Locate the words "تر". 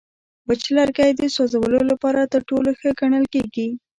2.33-2.41